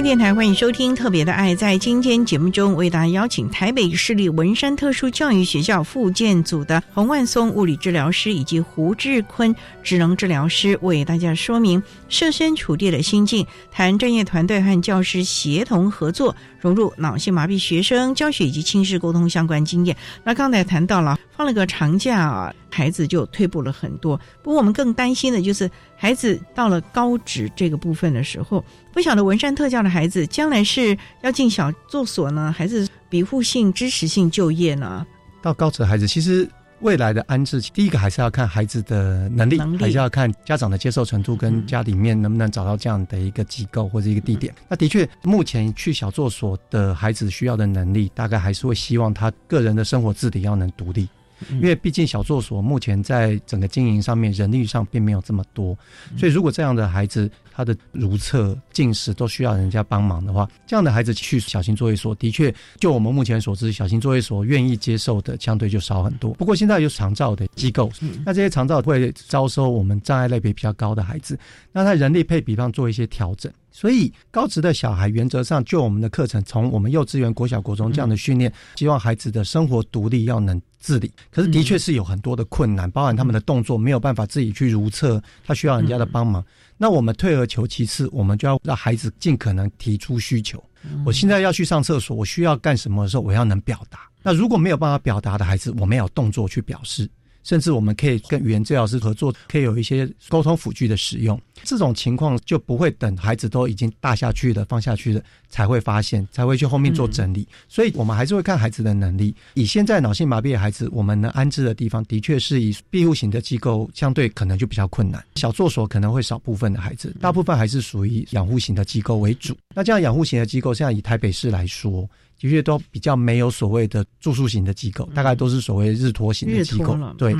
[0.00, 1.54] 电台欢迎收听《特别的爱》。
[1.56, 19.96] 在今天节目中，为大家邀请台北市立文山特殊教育学校复健组的洪万松物理治疗师以及胡志坤职能治疗师，为大家说明设身处地的心境，谈专业团队和教师协同合作，融入脑性麻痹学生教学以及亲视沟通相关经验。
[20.24, 24.18] 那刚才谈到了放了个长假啊，孩子就退步了很多。
[24.42, 28.64] 不过我们更担心的就是孩子到了高职这个部分的时候。
[28.92, 35.06] 不晓得文山特教的孩子将来是要进小作所呢，还是庇护性、支持性就业呢？
[35.40, 36.48] 到高职的孩子，其实
[36.80, 44.54] 未来的安置，第一个还是要看孩子的能力，还是要看家长的接受程度，跟家里面能不能找到这样的一个机构或者一个地点。
[44.68, 51.08] 那的确，目前去小作所的孩子需要的能力，大概还是会希望他个人的生活自理要能独立。
[51.50, 55.76] 因为毕竟小作所目前在整个经营上面人力上并没有这么多，
[56.16, 66.32] 所以如果这样的孩子他的如厕、进食都需要人家帮忙的话，这样的孩子去小型作业所，的确就我们目前所知，小型作业所愿意接受的相对就少很多。
[66.34, 67.90] 不过现在有长照的机构，
[68.24, 71.36] 那这些长照会招收我们障碍类别比较高的孩子，
[71.72, 73.52] 那他人力配比方做一些调整。
[73.78, 81.08] 所以高职的小孩原则上就我们的课程，从我们幼稚园、国小、国中这样的训练，希望孩子的生活独立要能自理。
[81.30, 86.44] 可是的确是有很多的困难，包含他们的动作没有办法自己去如厕，他需要人家的帮忙。
[86.76, 90.60] 那我们退而求其次，我们就要让孩子尽可能提出需求。
[91.06, 94.00] 我现在要去上厕所，我需要干什么的时候，我要能表达。
[94.24, 97.08] 那如果没有办法表达的孩子，我们有动作去表示。
[97.42, 101.40] 甚至我们可以跟语言治疗师合作，可以有一些沟通辅具的使用。
[101.64, 107.46] 这种情况就不会等孩子都已经大下去了、放下去了才会发现，才会去后面做整理。
[107.68, 109.34] 所以我们还是会看孩子的能力。
[109.54, 115.24] 以现在脑性麻痹的孩子，我们能安置的地方，的确是以庇护型的机构，相对可能就比较困难。
[115.34, 119.56] 小作所可能会少部分的孩子，大部分还是属于养护型的机构为主。
[119.74, 122.08] 那这样养护型的机构，现在以台北市来说。
[122.38, 126.96] 的确都比较没有所谓的住宿型的机构，大概都是所谓日托型的机构。
[127.18, 127.36] 对，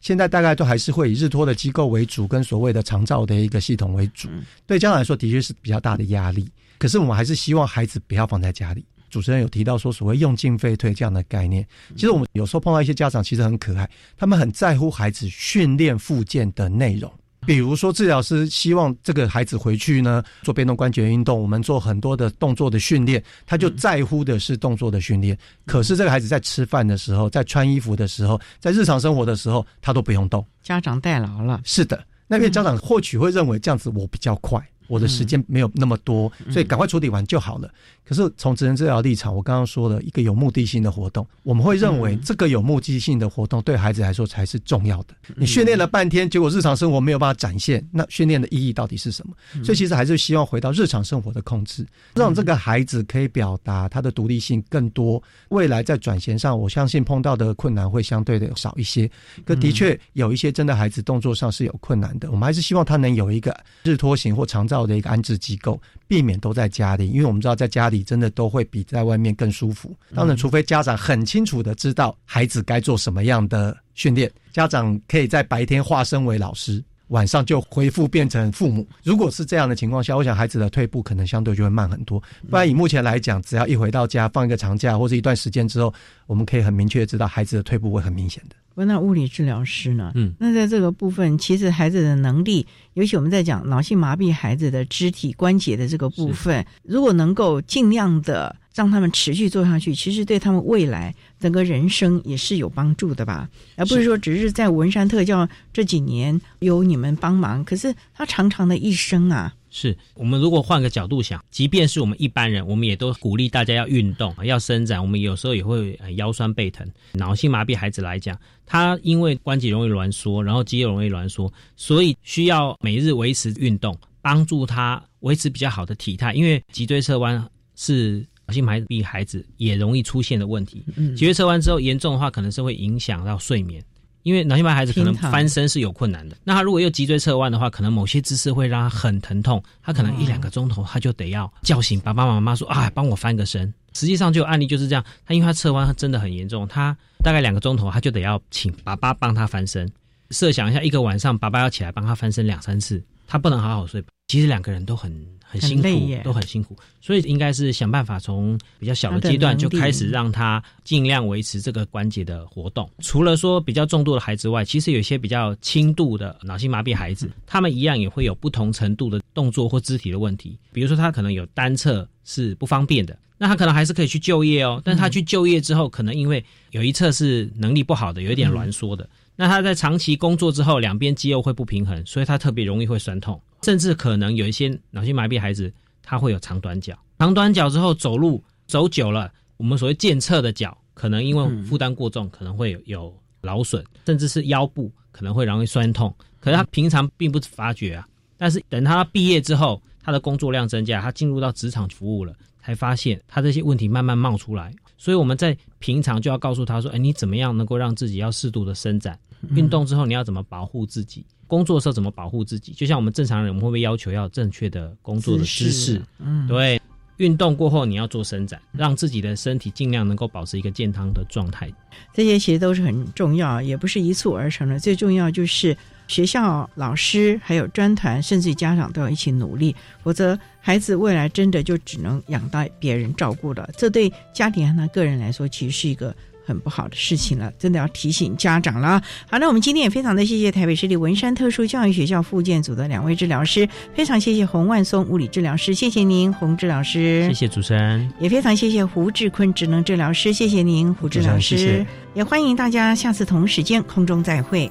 [0.00, 4.28] 现在大概都还是会以日托的机构为主，跟所谓的长照的一个系统为主。
[4.66, 6.48] 对家长来说，的确是比较大的压力。
[6.78, 8.84] 可是我们还是希望孩子不要放在家里。
[9.08, 17.12] 主持人有提到说，所谓用进废退这样的概念，其实我们有时候碰到一些家长，其实很可爱，他们很在乎孩子训练附件的内容。
[17.44, 25.36] 比如说，治疗师希望这个孩子回去呢做变动关节运动，我们做很多的动作的训练，他就在乎的是动作的训练。
[25.66, 30.44] 可是这个孩子在吃饭的时候，在穿衣服的时候，在日常生活的时候，他都不用动。
[30.62, 31.60] 家长代劳了。
[31.64, 34.64] 是的，那边家长或许会认为这样子我比较快。
[34.92, 37.72] 我的时间没有那么多，所以赶快处理完就好了。
[38.04, 45.14] 可是从职能治疗立场，我刚刚说了一个有目的性的活动，我们会认为这个有目的性的活动对孩子来说才是重要的。
[45.34, 49.34] 你训练了半天，结果日常生活没有办法展现，那训练的意义到底是什么？
[49.64, 55.22] 所以其实还是希望回到日常生活的控制，让这个孩子可以表达他的独立性更多。
[55.48, 59.10] 未来在转型上，我相信碰到的困难会相对的少一些。
[59.46, 64.81] 可的确有一些真的孩子动作上是有困难的，我们还是希望他能有一个日托型或长照。
[64.86, 69.94] 的一个安置机构，避免都在家里，因为我们知道在家里真的都会比在外面更舒服。
[70.14, 76.82] 当然，除非家长很清楚的知道孩子该做什么样的训练，家长可以在白天化身为老师，
[77.12, 78.86] 晚上就恢复变成父母。
[79.02, 82.20] 如果是这样的情况下，我想孩子的退步可能相对就会慢很多。
[82.50, 85.92] 不然以目前来讲，只要一回到家放一个长假或者一段时间之后，
[86.26, 88.56] 我们可以很明确知道孩子的退步会很明显的。
[88.74, 90.12] 那物理治疗师呢？
[90.14, 103.48] 嗯，那在这个部分，其实孩子的能力，尤其我们在讲脑性麻痹孩子的肢体关节的这个部分，如果能够尽量的让他们持续做下去，其实对他们未来整个人生也是有帮助的吧？
[103.76, 109.52] 而不是说只是在文山特教这几年有你们帮忙，可是他长长的一生啊。
[109.74, 115.00] 是我们如果换个角度想，即便是我们一般人，我们也都鼓励大家要运动、要伸展。
[115.00, 116.86] 我们有时候也会腰酸背疼。
[117.14, 126.34] 脑性麻痹孩子来讲，他因为关节容易挛缩，然后肌肉容易挛缩，所以需要每日维持运动，帮助他维持比较好的体态。
[126.34, 127.42] 因为脊椎侧弯
[127.74, 130.84] 是脑性麻痹孩子也容易出现的问题。
[131.16, 133.82] 脊椎侧弯之后严重的话，可能是会影响到睡眠。
[134.24, 143.72] 因为脑性麻孩子可能翻身是有困难的，那他如果又脊椎侧弯的话，可能某些姿势会让他很疼痛，他可能一两个钟头他就得要叫醒爸爸妈妈说啊，帮我翻个身。
[143.94, 146.94] 实际上就有案例就是这样，他因为他侧弯他真的很严重，他
[147.24, 149.90] 大概两个钟头他就得要请爸爸帮他翻身。
[150.30, 153.02] 设想一下，一个晚上爸爸要起来帮他翻身两三次。
[153.32, 155.10] 他不能好好睡，其实两个人都很
[155.42, 162.90] 很辛苦很，都很辛苦，所以应该是想办法从比较小的阶段就开始让他尽量维持这个关节的活动。
[162.98, 170.58] 除了说比较重度的孩子外，其实有一些比较轻度的脑性麻痹孩子，他们一样也会有不同程度的动作或肢体的问题。
[170.70, 179.08] 比如说他可能有单侧是不方便的，那他可能还是可以去就业哦，但他去就业之后，可能因为有一侧是能力不好的，有一点挛缩的。
[179.34, 185.72] 那他在长期工作之后，两边肌肉会不平衡，所以他特别容易会酸痛，甚至可能有一些脑性麻痹孩子，
[186.02, 186.96] 他会有长短脚。
[187.18, 196.14] 长短脚之后走路走久了，我们所谓健侧的脚，可能因为负担过重，可能会有劳损，甚至是腰部可能会容易酸痛。
[196.38, 198.06] 可是他平常并不发觉啊，
[198.36, 204.74] 但是等他毕业之后，他的工作量增加，他进入到职场服务了，才发现他这些问题慢慢冒出来。
[205.02, 209.18] 所以我们在平常就要告诉他说：“哎，你怎么样能够让自己要适度的伸展？
[209.50, 211.26] 运动之后你要怎么保护自己？
[211.48, 212.70] 工作的时候怎么保护自己？
[212.70, 216.00] 就像我们正常人，我们会不会要求要正确的工作的姿势？
[216.20, 216.80] 嗯，对。
[217.16, 221.68] 运动过后你要做伸展，让自己的身体尽量能够保持一个健康的状态。
[222.14, 224.78] 这些其实都是很重要，也不是一蹴而成的。
[224.78, 225.76] 最重要就是
[226.12, 233.66] 学校、老师还有专团，甚至家长都要一起努力，否则孩子未来真的就只能养到别人照顾了。
[233.78, 236.14] 这对家庭和他个人来说，其实是一个。
[236.44, 239.00] 很不好的事情了，真的要提醒家长了。
[239.30, 247.28] 好，那我们今天也非常的谢谢台北市立文山特殊教育学校复健组的两位治疗师，非常谢谢洪万松物理治疗师，谢谢您，洪治疗师。
[247.28, 251.56] 谢谢主持人，也非常谢谢胡志坤职能治疗师，谢谢您，胡治疗师。
[251.56, 254.68] 谢谢也欢迎大家下次同时间空中再会。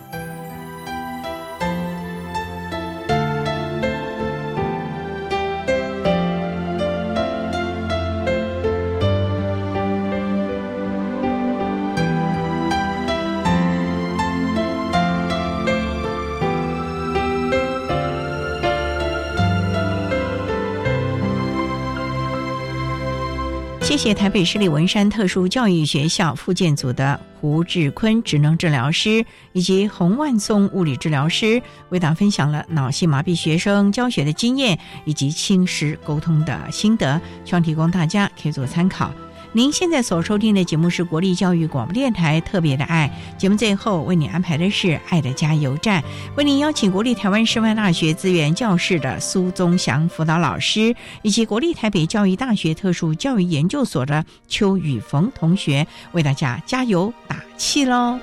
[24.04, 29.24] 谢台北市立文山特殊教育学校复健组的胡志坤职能治疗师
[29.54, 39.12] 以及洪万松物理治疗师，为大家分享了脑性麻痹学生教学的经验以及亲师沟通的心得，希望提供大家可以做参考。
[39.54, 46.02] 您现在所收听的节目是国立教育广播电台特别的爱节目，最后为您安排的是爱的加油站，
[46.38, 58.18] 为您邀请国立台湾师范大学资源教室的苏宗祥辅导老师，以及国立台北教育大学特殊教育研究所的邱宇峰同学，为大家加油打气喽！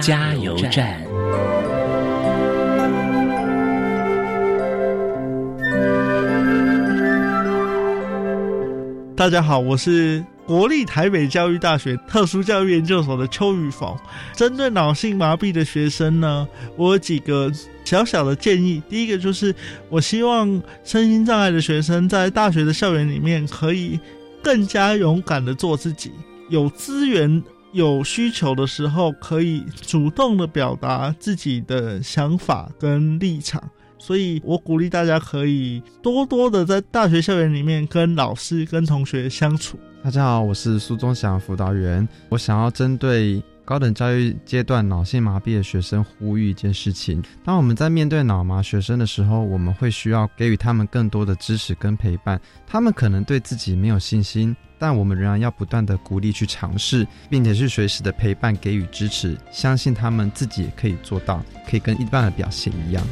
[0.00, 1.02] 加油站。
[9.14, 13.94] 大家好，我是国立台北教育大学特殊教育研究所的邱宇峰。
[14.34, 17.52] 针对脑性麻痹的学生呢，我有几个
[17.84, 18.82] 小小的建议。
[18.88, 19.54] 第一个就是，
[19.90, 20.48] 我希望
[20.84, 24.00] 身心障碍的学生在大学的校园里面可以
[24.42, 26.10] 更加勇敢的做自己，
[26.48, 27.42] 有资源。
[27.72, 33.62] 有需求的时候，可以主动的表达自己的想法跟立场，
[33.98, 39.78] 所以我鼓励大家可以多多的在大学校园里面跟老师、跟同学相处。
[40.04, 52.38] 大家好，我是苏宗祥辅导员，我想要针对高等教育阶段脑性麻痹的学生呼吁一件事情：当我们在面对脑麻学生的时候，我们会需要给予他们更多的支持跟陪伴。
[52.66, 54.54] 他们可能对自己没有信心。
[54.82, 63.06] 但我们仍然要不断的鼓励去尝试，并且去随时的陪伴给予支持，相信他们自己也可以做到，可以跟一般的表现一样。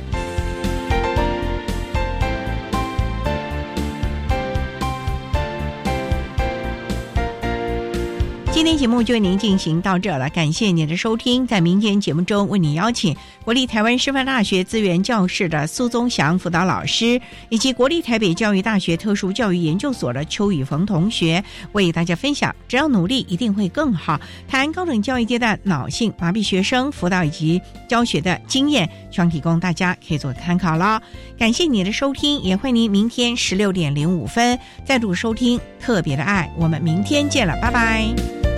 [8.61, 11.47] 今天节目就为您进行到这了，感谢您的收听。
[11.47, 21.43] 在明天节目中，为您邀请国立台湾师范大学资源教室的苏宗祥辅导老师，以及国立台北教育大学特殊教育研究所的邱宇峰同学，
[21.73, 27.59] 为大家分享“只要努力，一定会更好”谈高等教育阶段脑性麻痹学生辅导以及
[27.89, 31.03] 教学的经验，希望提供大家可以做参考了。
[31.39, 36.53] 感谢你的收听，也欢迎您明天十六点零五分再度收听特别的爱。
[36.59, 38.50] 我们明天见了，拜拜。